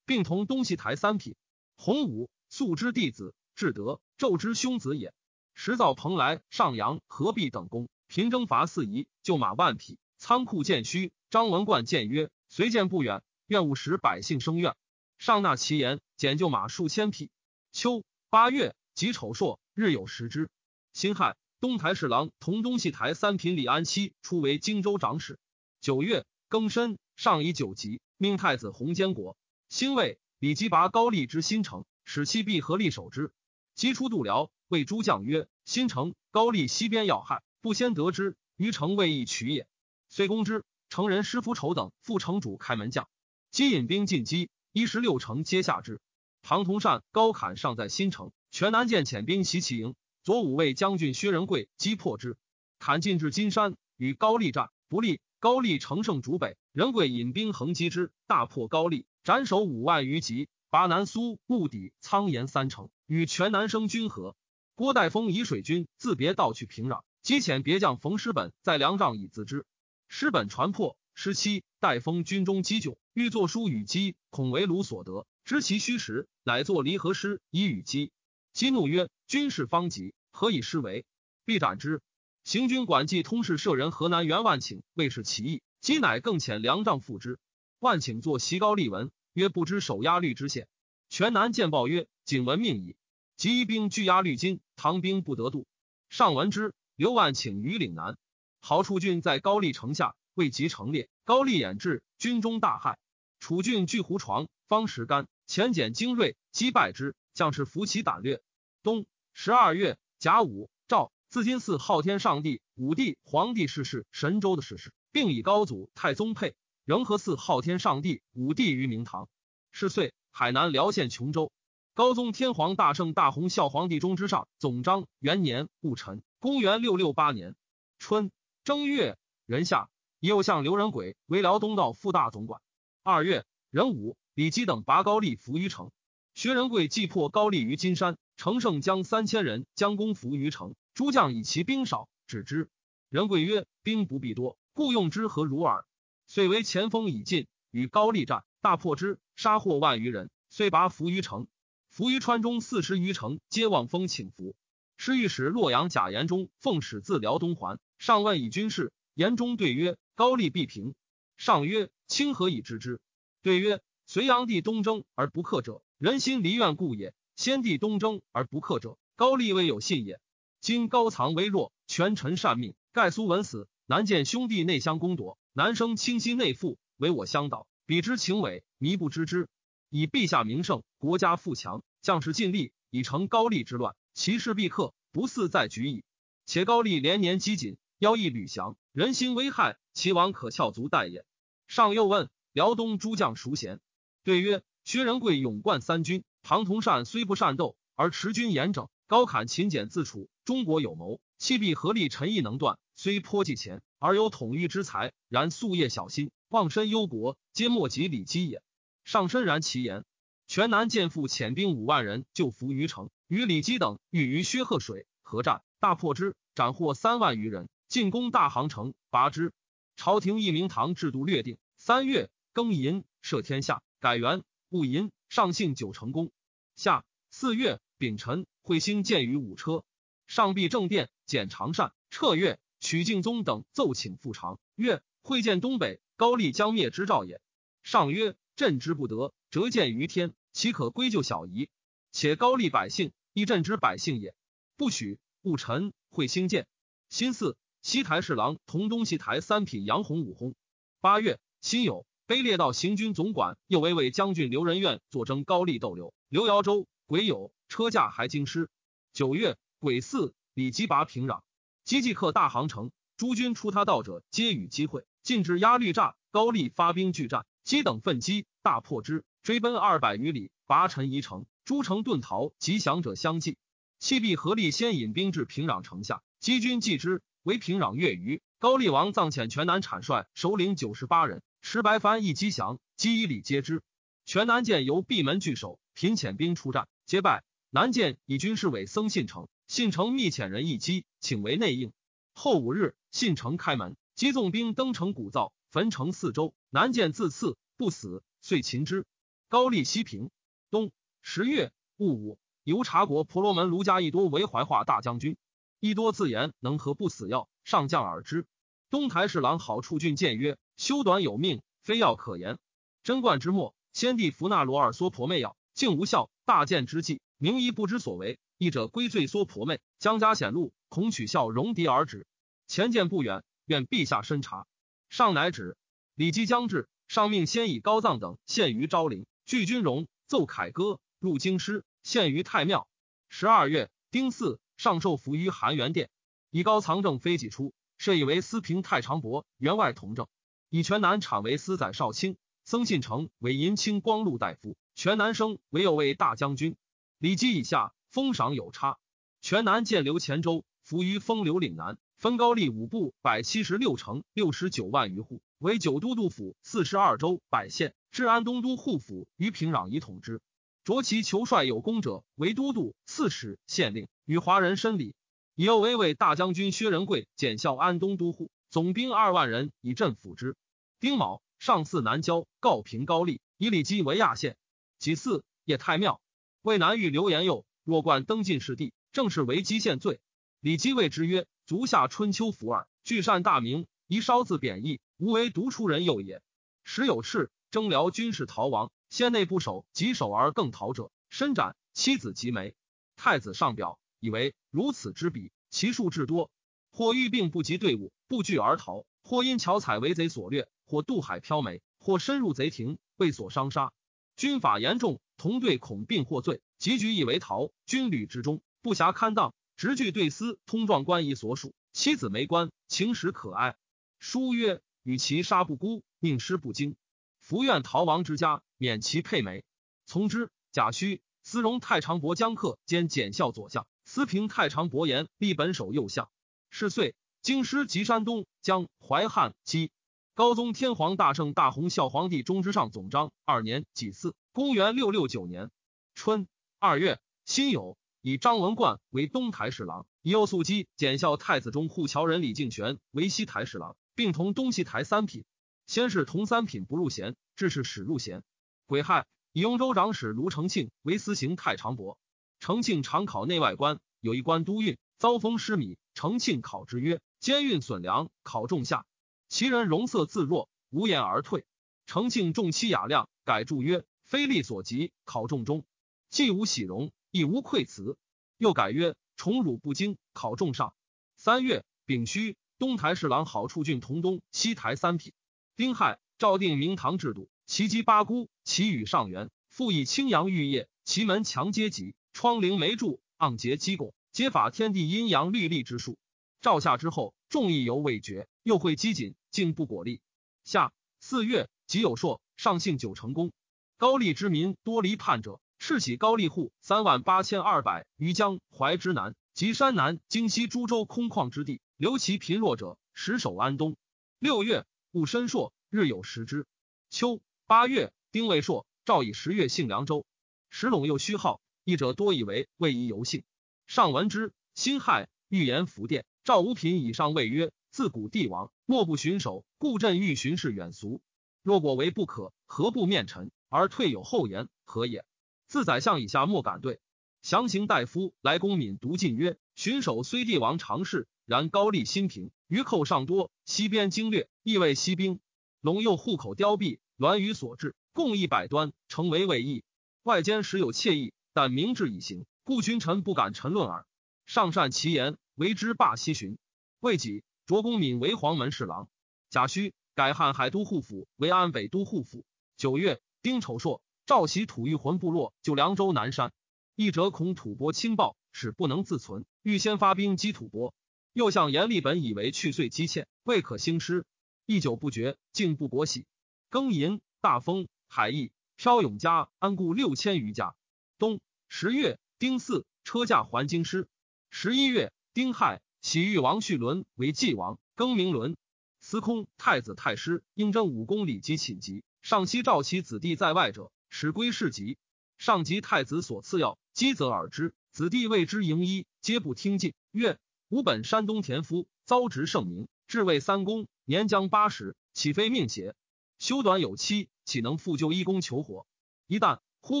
[0.04, 1.36] 并同东西台三品。
[1.76, 5.14] 洪武素之弟子，志德昼之兄子也。
[5.54, 11.12] 时造蓬莱、上阳、合璧等功，平征伐四夷，救马万匹，仓库渐虚。
[11.28, 14.76] 张文冠谏曰：“随见不远，愿勿使百姓生怨。”
[15.18, 17.30] 上纳其言，减救马数千匹。
[17.72, 20.48] 秋八月己丑朔，日有食之。
[20.92, 25.38] 辛亥，东台侍郎同东西台三品李安期出为荆州长史。
[25.80, 29.36] 九月庚申，上以九级，命太子弘监国。
[29.68, 33.32] 辛未，李吉拔高丽之新城，使其必合力守之。
[33.74, 39.66] 击出度辽，谓诸将曰：“新城高丽西边要害，不先得之，于城未易取也。”
[40.08, 40.64] 遂攻之。
[40.88, 43.08] 城人施夫丑等副城主开门将，
[43.50, 44.50] 击引兵进击。
[44.70, 46.00] 一十六城皆下之。
[46.42, 49.96] 唐同善、高侃尚在新城，全南见遣兵袭其营。
[50.22, 52.36] 左武卫将军薛仁贵击破之。
[52.78, 55.18] 侃进至金山，与高丽战不利。
[55.40, 64.36] 高丽乘胜逐北，仁贵引兵横击之，大破高丽，斩首五万余级，拔南苏、木底、苍岩三城，与全南生军合。
[64.76, 69.66] 郭代峰以水军自别道去平壤，击遣别将冯师本在梁帐以自之。
[70.06, 70.96] 师本传破。
[71.12, 78.12] 十七，待封军中积窘，欲作书与姬，恐为鲁所得，知其虚实，乃作离合诗以与姬。
[78.52, 81.04] 姬怒曰：“军事方急，何以失为？
[81.44, 82.00] 必斩之。”
[82.44, 85.62] 行军管记通事舍人河南袁万顷，未是其意。
[85.80, 87.40] 姬乃更遣粮帐付之。
[87.80, 90.68] 万顷作席高丽文，曰：“不知守压律之县。”
[91.10, 92.94] 全南见报曰：“景闻命矣。”
[93.36, 95.66] 即兵拒压律金，唐兵不得渡。
[96.08, 98.16] 上闻之，刘万顷于岭南。
[98.60, 100.16] 郝处郡在高丽城下。
[100.36, 102.96] 未及成列，高丽掩至，军中大骇。
[103.40, 107.16] 楚郡拒胡床，方石干，前简精锐，击败之。
[107.32, 108.42] 将士服其胆略。
[108.82, 116.54] 冬十二月甲午，赵自金寺昊天上帝、武帝、皇帝逝世，神州的逝世，并以高祖、太宗配。
[116.84, 119.26] 仁和寺昊天上帝、武帝于明堂。
[119.72, 121.50] 是岁，海南辽县琼州，
[121.94, 127.54] 高宗天皇大圣大洪孝皇帝中之上总章元年戊辰，公元六六八年
[127.98, 128.30] 春
[128.64, 129.88] 正月壬夏。
[130.18, 132.62] 又向刘仁轨为辽东道副大总管。
[133.02, 135.92] 二月，壬午，李基等拔高丽伏于城。
[136.34, 140.74] 薛仁贵既破高丽于金山，乘胜将三千人将攻伏于城。
[140.94, 142.70] 诸将以其兵少止之。
[143.10, 145.84] 仁贵曰：“兵不必多，故用之何如耳？”
[146.26, 151.46] 遂为前锋已尽，与高丽战，大破之，杀获万余人，遂拔伏于城。
[151.90, 154.56] 伏于川中四十余城，皆望风请服。
[154.96, 158.92] 师御史洛阳贾延中奉使自辽东还，上问以军事。
[159.14, 160.94] 言中对曰：“高丽必平。”
[161.36, 163.00] 上曰：“清何以知之？”
[163.42, 170.18] 对曰：“隋炀帝东征而不克者，人心离怨故也；先帝东征而不克者，高丽未有信也。
[170.60, 179.48] 今高藏微弱，权臣善命，盖苏文死，难见兄弟内相攻夺，难生倾心内附，唯我相导，彼之情伪，弥不知之。
[179.88, 186.02] 以陛下名盛，国家富强，将士尽力，以成高丽之乱，其势必克，不似在局矣。
[186.46, 191.24] 且高丽连年积谨。”妖异吕降，人心危害，其王可翘足待也。
[191.66, 193.80] 上又问辽东诸将孰贤，
[194.22, 202.78] 对曰：薛仁贵勇冠三军，唐同善虽不善斗，而持军严整，高侃勤俭自处，中国有谋，弃必合力，臣义能断。
[202.94, 208.62] 虽颇计钱，而有统御之才，然夙夜小心，忘身忧国，皆莫及李基也。
[209.04, 210.04] 上深然其言。
[210.46, 217.68] 全南见父遣兵五万人救伏于城，与李基等欲于薛贺水合战，大破之，斩获三万余人。
[217.88, 219.52] 进攻大杭城，拔之。
[219.96, 221.58] 朝廷义明堂制度略定。
[221.76, 225.10] 三月庚寅，赦天下，改元戊寅。
[225.28, 226.30] 上幸九成功。
[226.76, 229.82] 夏四月丙辰，彗星见于五车。
[230.28, 234.60] 上必正殿，检长善，彻月，取敬宗等奏请复长。
[234.76, 237.40] 月会见东北高丽将灭之兆也。
[237.82, 241.68] 上曰：朕之不得，折见于天，岂可归咎小夷？
[242.12, 244.34] 且高丽百姓一朕之百姓也，
[244.78, 245.18] 不许。
[245.42, 246.66] 戊辰，会兴建。
[247.10, 247.54] 辛巳。
[247.82, 250.54] 西台侍郎同东西台三品杨洪武轰。
[251.02, 256.14] 八月，辛酉，卑列道行军总管右为卫将军刘仁愿坐征高丽逗留。
[256.30, 258.70] 刘尧州癸酉，车驾还京师。
[259.12, 261.42] 九月，癸巳，李吉拔平壤，
[261.84, 262.90] 击即克大杭城。
[263.18, 266.14] 诸军出他道者，皆与机会，禁止压绿栅。
[266.30, 271.44] 高丽发兵拒战，击等奋击，大破之，追奔二百余里，拔陈宜城。
[271.66, 273.58] 诸城遁逃，吉降者相继。
[273.98, 277.22] 弃必合力先引兵至平壤城下，击军继之。
[277.42, 283.82] 为平壤越余，高丽王葬遣全南产帅首领九十八人，持白帆一击降，击以礼接之。
[284.24, 287.42] 全南见由闭门拒守，频遣兵出战，皆败。
[287.70, 291.92] 南见以军士为僧信成，信成密遣人一击，请为内应。
[292.32, 296.54] 后五日，信成开门，击纵兵登城鼓噪，焚城四周。
[296.70, 299.04] 南见自刺不死，遂擒之。
[299.48, 300.30] 高丽西平。
[300.70, 300.92] 东
[301.28, 305.36] 十月戊午，由察国婆罗门卢家一多为怀化大将军。
[305.80, 308.46] 一多自言能和不死药，上将耳之。
[308.90, 312.58] 东台侍郎郝处俊谏曰：“修短有命，非药可言。
[313.02, 316.30] 贞观之末，先帝服纳罗尔梭婆妹药，竟无效。
[316.44, 319.80] 大见之际，名医不知所为，医者归罪梭婆妹。
[319.98, 322.24] 将家显露，恐取笑戎狄而止。
[322.68, 324.66] 前见不远，愿陛下深察。
[325.10, 325.76] 上乃止。
[326.14, 332.88] 李基将至，上命先以高藏等献于昭陵，具军容，奏凯歌，入京师，献于太庙。
[333.28, 336.10] 十二月丁巳，上受服于含元殿，
[336.50, 340.26] 以高藏正非己出，设以为司平太常伯，员外同政。
[340.68, 342.36] 以全南产为司宰少卿。
[342.68, 346.74] 曾信成为银青光禄大夫，全南生为右卫大将军。
[347.18, 348.98] 礼基以下封赏有差。
[349.40, 360.40] 全南建刘前州，服于风流岭南，分高丽五部百七十六城六十九万余户，为九都督府四十二州百县，治安东都护府于平壤以统之。
[360.86, 365.16] 着其求帅有功者为都督、刺史、县令，与华人申礼。
[365.56, 370.54] 以右为卫大将军薛仁贵检校安东都护，总兵二万人以镇抚之。
[371.00, 371.42] 丁卯。
[371.58, 374.56] 上巳南郊，告平高丽，以李基为亚县。
[375.00, 376.20] 己巳，叶太庙。
[376.62, 380.20] 魏南遇刘延佑，若冠登进士第，正是为基县罪。
[380.60, 386.42] 李基谓之曰：“足下春秋服耳，具善大名，宜稍自贬义，无为独出人右也。”
[386.84, 391.76] 时有事征辽军事逃亡，县内不守，己守而更逃者，伸斩。
[391.92, 392.74] 妻子及梅。
[393.16, 396.50] 太子上表，以为如此之比，其数至多。
[396.92, 400.68] 或遇病不及队伍，不惧而逃；或因巧采为贼所掠。
[400.84, 403.92] 或渡海漂眉，或深入贼庭，被所伤杀。
[404.36, 407.70] 军法严重，同队恐病获罪，急举以为逃。
[407.86, 411.74] 军旅之中，不暇堪当，直据对司通状官仪所属。
[411.92, 413.76] 妻子没官，情实可哀。
[414.18, 416.94] 书曰：与其杀不孤，宁失不惊。
[417.40, 419.64] 福愿逃亡之家，免其配美。
[420.04, 420.50] 从之。
[420.72, 426.28] 贾诩、司荣太常伯江客兼检校左相，司平太常伯言立本守右相。
[426.68, 429.90] 是岁，京师及山东、江淮汉基。
[430.34, 435.70] 高宗天皇大圣大洪孝皇帝中之上总章二年己巳，公元六六九年
[436.14, 436.46] 春
[436.78, 445.46] 二月辛酉，以张文冠为东台侍郎，以右肃基检校太子中护侨人李敬玄为西台侍郎，并同东西台三品。
[445.86, 448.42] 先是同三品不入衔，致是始入衔。
[448.86, 452.18] 癸亥，以雍州长史卢承庆为司行太常伯。
[452.60, 455.98] 承庆常考内外官，有一官都运，遭封失米。
[456.14, 459.04] 承庆考之曰：“监运损粮，考仲夏。”
[459.50, 461.66] 其人容色自若，无言而退。
[462.06, 465.84] 承庆重妻雅量，改注曰：“非力所及，考中中，
[466.30, 468.16] 既无喜容，亦无愧辞。”
[468.56, 470.94] 又改曰：“宠辱不惊，考中上。”
[471.34, 475.32] 三月丙戌，东台侍郎郝处俊同东西台三品。
[475.74, 486.16] 丁亥，诏定明堂制度，其基八姑，其与上元，复以青阳玉叶，其门墙阶级，窗棂梅柱，盎节基拱，皆法天地阴阳律例之术。
[486.60, 488.48] 诏下之后，众议犹未决。
[488.62, 490.20] 又会积谨，竟不果立。
[490.64, 493.52] 下四月，己有朔，上幸九成功。
[493.96, 503.96] 高丽之民多离叛者，赤起高丽户三万八千二百余，江淮之南及山南、京西诸州空旷之地，留其贫弱者，实守安东。
[504.38, 506.64] 六月，戊申朔，日有食之。
[507.08, 510.24] 秋八月，丁未朔，诏以十月幸凉州。
[510.70, 513.42] 石陇又虚号，译者多以为未宜游幸。
[513.88, 516.24] 上闻之，辛亥，欲言福殿。
[516.44, 517.72] 赵五品以上谓曰。
[517.90, 521.20] 自古帝王莫不巡守，故朕欲巡视远俗。
[521.62, 524.68] 若果为不可，何不面陈而退有后言？
[524.84, 525.24] 何也？
[525.66, 527.00] 自宰相以下莫敢对。
[527.42, 535.40] 详行大夫来公敏读进曰：巡守虽帝王常事，然高丽新平，余寇尚多，西边经略，亦为西兵。
[535.82, 539.84] 陇右户口凋敝，栾舆所至，共一百端，成为伪意。
[540.22, 544.06] 外间时有窃意，但明智已行，故君臣不敢沉论耳。
[544.44, 546.58] 上善其言，为之罢西巡。
[547.00, 547.42] 未几。
[547.64, 549.08] 卓公敏为黄门侍郎，
[549.50, 552.44] 贾诩改汉海都护府为安北都护府。
[552.76, 556.52] 九月，丁丑朔，赵袭吐欲魂部落就凉州南山。
[556.94, 560.94] 一者恐吐蕃侵暴，使不能自存，欲先发兵击吐蕃。
[561.32, 564.24] 又向严立本以为去岁积欠，未可兴师。
[564.64, 566.24] 一久不决，竟不国喜。
[566.70, 570.74] 庚寅，大风，海邑，飘永家安固六千余家。
[571.18, 574.08] 冬十月，丁巳，车驾还京师。
[574.50, 575.80] 十一月，丁亥。
[576.02, 578.56] 喜遇王绪伦为继王，更名伦。
[579.00, 584.98] 司空太子太师应征武功礼及寝疾，上期召其子弟在外者，使归事疾。
[585.38, 587.74] 上及太子所赐药，积则而之。
[587.90, 589.94] 子弟为之迎医，皆不听进。
[590.12, 590.38] 曰：
[590.68, 595.94] 吾本山东田夫，遭职盛名，至位三公，年将八十，岂非命邪？
[596.38, 598.86] 修短有期，岂能复就一公求活？
[599.26, 600.00] 一旦忽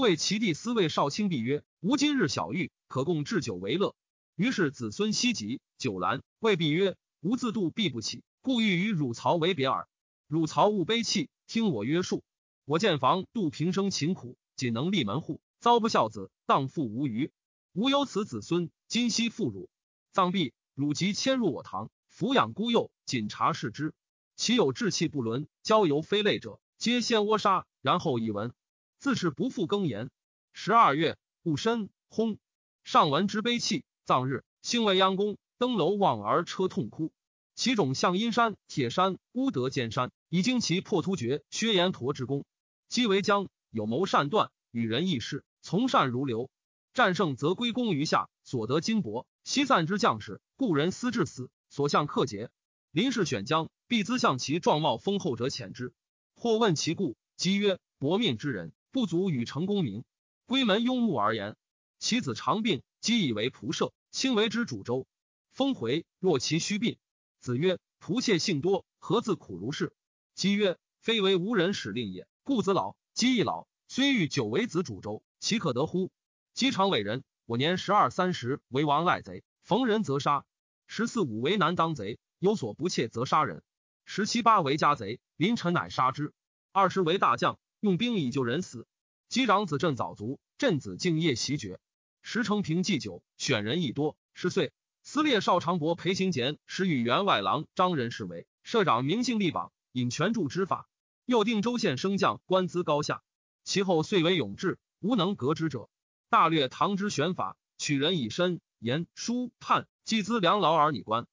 [0.00, 3.96] 为其弟司卫少卿，必曰：吾今日小玉，可供置酒为乐。
[4.34, 6.20] 于是子孙希极，酒阑。
[6.38, 9.88] 谓必曰：吾自度必不起，故欲与汝曹为别耳。
[10.28, 12.22] 汝曹勿悲泣，听我约束。
[12.66, 17.32] 我建房度平生勤苦，仅能立门户，遭不孝子，荡妇无余。
[17.72, 19.70] 吾有此子孙，今夕负汝，
[20.12, 23.94] 葬毕，汝即迁入我堂，抚养孤幼，谨察视之。
[24.36, 28.52] 其有志气不伦、交游非类者，皆先窝杀，然后以闻。
[28.98, 30.10] 自是不复更言。
[30.52, 32.36] 十二月戊申，薨。
[32.84, 33.82] 上闻之悲泣。
[34.04, 37.12] 葬日，兴未央宫，登楼望而车痛哭。
[37.54, 42.44] 其种向阴山、铁山、乌德尖山，已经其破突厥、薛延陀之功。
[42.88, 46.50] 姬为将，有谋善断，与人议事，从善如流。
[46.92, 52.50] 战胜则归功于下，所得金帛；西散之将士，故人思至死，所向克节。
[52.96, 55.92] 临事选将，必兹向其状貌丰厚者遣之。
[56.34, 60.02] 或问其故，即曰：薄命之人，不足与成功名。
[60.46, 61.56] 归门庸目而言，
[61.98, 65.06] 其子长病，即以为仆射，亲为之主周。
[65.52, 66.96] 封回若其虚病，
[67.38, 69.92] 子曰：仆妾性多，何自苦如是？
[70.34, 72.26] 即曰：非为无人使令也。
[72.44, 76.10] 故子老，即亦老，虽欲久为子主周，岂可得乎？
[76.54, 80.46] 姬常伟人，我年十二三十，为王赖贼，逢人则杀；
[80.86, 83.60] 十四五为难当贼，有所不窃则杀人；
[84.04, 86.32] 十七八为家贼，临臣乃杀之；
[86.72, 88.86] 二十为大将，用兵以救人死。
[89.28, 91.80] 击长子朕早卒，镇子敬业袭爵。
[92.22, 94.16] 时承平祭酒，选人亦多。
[94.34, 94.72] 十岁，
[95.02, 100.88] 司列少长伯裴行俭使与员外郎张仁士为社长，明姓立榜，引权助之法。
[101.24, 103.22] 又定州县升降，官资高下。
[103.64, 105.88] 其后遂为永志，无能革之者。
[106.28, 111.26] 大略唐之选法，取人以身言书判，计资良劳而拟官，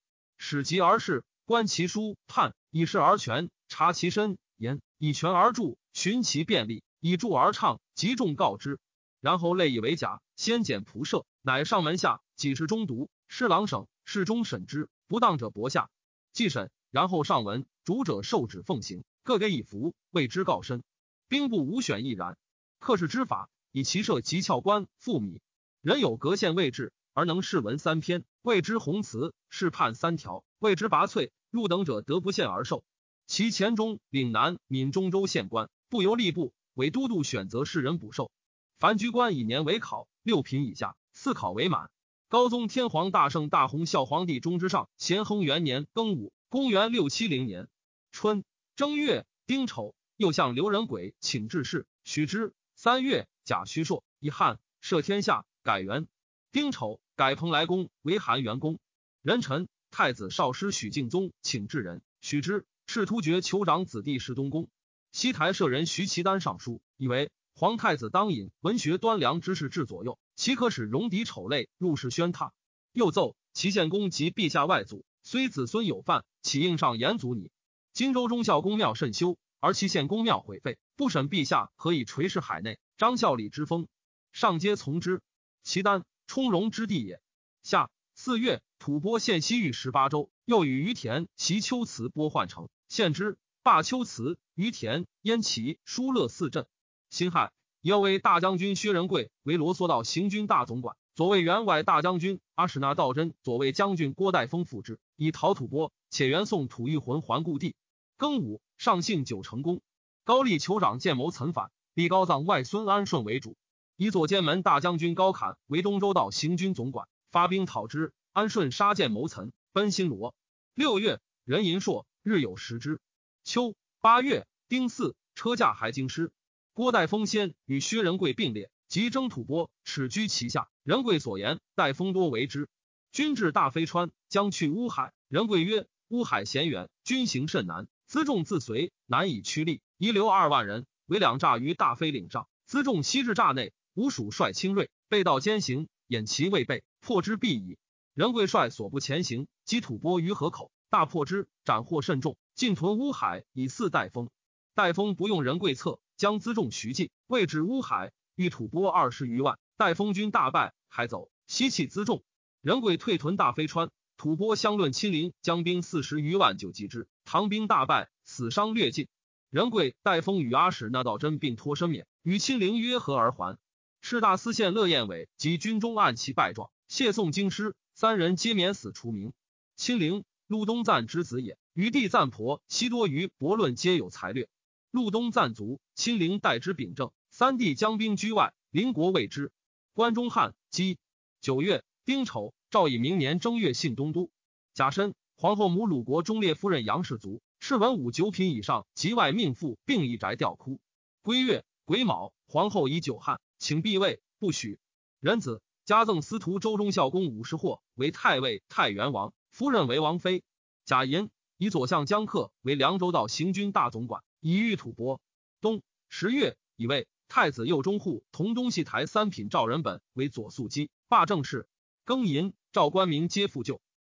[0.45, 8.77] 使及而视，观其书判，以视而权，察其身言，以权而著，寻其便利，以著而畅，集众告之。
[9.21, 15.89] 然后类以为假，先检仆射，乃上门下，几时中毒，侍郎省，侍中审之，不当者驳下。
[16.33, 20.83] 既审，然后上文，主者受旨奉行，各给以服，谓之告身。
[21.29, 22.37] 兵部无选亦然。
[22.79, 23.49] 客氏之法。
[23.71, 25.39] 以其设及窍官复米，
[25.81, 31.31] 人有隔县位置，而能试文三篇，谓之弘词；试判三条，谓之拔萃。
[31.49, 32.83] 入等者得不限而受。
[33.27, 38.31] 其前中、岭南、闽中州县官，不由吏部，为都督选择士人补授。
[38.79, 41.91] 凡居官以年为考，六品以下，四考为满。
[42.27, 47.69] 高宗天皇大圣大洪孝皇帝中之上咸亨元年庚午，公元六七零年
[48.11, 48.43] 春
[48.75, 52.53] 正月丁丑，又向刘仁轨请致仕，许之。
[52.75, 53.27] 三月。
[53.45, 56.07] 甲戌朔以汉赦天下，改元。
[56.53, 58.79] 丁丑，改蓬莱宫为韩元宫。
[59.21, 62.65] 壬辰，太子少师许敬宗请至人，许之。
[62.87, 64.67] 赤突厥酋长子弟是东宫。
[65.11, 72.49] 西台舍人徐其丹上书，以为皇太子当引文学端良之士至左右，岂可使戎狄丑类入室宣榻？
[72.91, 77.51] 又奏齐献公及陛下外祖，虽子孙有犯，岂应上言祖你？
[77.93, 82.79] 荆州忠孝宫庙甚修，而齐献公庙毁废，不审陛下，何以垂视海内？
[82.97, 83.87] 张孝礼之风，
[84.31, 85.21] 上皆从之。
[85.63, 87.21] 其丹充戎之地也。
[87.63, 93.37] 夏四月，吐蕃献西域十八州，又与于田、齐丘辞拨换城，献之。
[93.63, 96.67] 罢丘辞、于田、燕齐、疏勒四镇。
[97.09, 97.51] 辛亥，
[97.81, 107.75] 又为大将军薛仁贵为罗嗦道行军大总管，左卫员外大将军阿史那道真，左卫将军郭代峰复之，以讨吐蕃，且元送吐玉魂还故地。
[108.17, 109.81] 庚午，上幸九成功。
[110.25, 111.71] 高丽酋长建谋岑反。
[111.93, 113.55] 立高藏外孙安顺为主，
[113.95, 118.13] 以左监门大将军高侃为东州道行军总管，发兵讨之。
[118.31, 120.33] 安顺杀见谋臣，奔新罗。
[120.73, 122.99] 六月，任银硕日有食之。
[123.43, 126.31] 秋八月丁巳，车驾还京师。
[126.73, 130.67] 郭代封先与薛仁贵并列，即征吐蕃，耻居其下。
[130.81, 132.67] 仁贵所言，代封多为之。
[133.11, 135.13] 军至大飞川，将去乌海。
[135.27, 143.73] 仁贵曰：“乌海险远，军行甚难，辎重自随，难以驱力，遗留二万人。”为两栅于大飞岭上，辎重西至栅内。
[143.95, 147.77] 吴蜀率轻锐，背道兼行，掩其未备，破之必矣。
[148.15, 154.31] 仁贵率所部前行，击吐蕃于河口，大破之，斩获甚众，进屯乌海，以四代封。
[154.73, 162.23] 代封不用仁贵策，将辎重徐进，未至乌海，遇吐蕃二十余万，代封军大败，还走，西弃辎重。
[162.61, 167.07] 仁贵退屯大飞川，吐蕃相论亲临，将兵四十余万，救击之。
[167.25, 169.07] 唐兵大败，死伤略尽。
[169.51, 173.59] 仁贵、戴封与阿史那道真并脱身免，与亲临约和而还。
[174.05, 179.31] 士大司宪乐彦伟及军中按其败状，谢宋京师，三人皆免死除名。
[179.77, 181.57] 亲陵，陆东赞之子也。
[181.71, 184.49] 余弟赞婆，悉多于博论，皆有才略。
[184.91, 187.13] 陆东赞卒，亲陵代之秉政。
[187.31, 189.53] 三弟将兵居外，邻国未之。
[189.93, 190.97] 关中汉基
[191.39, 194.29] 九月丁丑，诏以明年正月信东都。
[194.73, 197.41] 甲申，皇后母鲁国忠烈夫人杨氏卒。
[197.61, 200.81] 是文武九品以上及外命妇，并一宅吊哭。
[201.21, 203.39] 归月癸卯，皇后以久旱。
[203.63, 204.77] 请避位，不许。
[205.21, 210.43] 仁子加赠司徒周忠孝公五十户，为太尉、太原王，夫人为王妃。
[210.83, 215.21] 贾寅以左相江克为凉州道行军大总管，以御吐蕃。
[215.61, 221.69] 冬十月，以为太子右中护同东西台三品赵仁本为左宿稽，罢政事。
[222.05, 223.79] 庚寅，赵官明皆复旧。